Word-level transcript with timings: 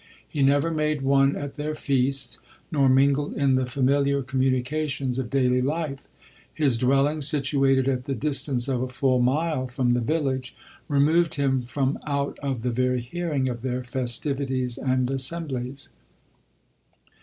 He 0.27 0.41
never 0.41 0.71
made 0.71 1.03
one 1.03 1.35
at 1.35 1.53
their 1.57 1.75
feasts, 1.75 2.39
nor 2.71 2.89
mingled 2.89 3.35
in 3.35 3.53
the 3.53 3.67
familiar 3.67 4.23
communications 4.23 5.19
of 5.19 5.29
daily 5.29 5.61
life; 5.61 6.07
his 6.51 6.79
dwelling, 6.79 7.21
situated 7.21 7.87
at 7.87 8.05
the 8.05 8.15
distance 8.15 8.67
of 8.67 8.81
a 8.81 8.87
full 8.87 9.19
mile 9.21 9.67
from 9.67 9.91
the 9.93 10.01
village, 10.01 10.55
removed 10.87 11.35
him 11.35 11.61
from 11.61 11.99
out 12.07 12.39
of 12.39 12.63
the 12.63 12.71
very 12.71 13.01
hearing 13.01 13.47
of 13.47 13.61
their 13.61 13.83
festivities 13.83 14.79
and 14.79 15.11
assemblies. 15.11 15.89